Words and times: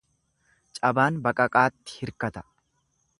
Cabaan 0.79 1.19
baqaqaatti 1.27 1.99
hirkata. 2.01 2.47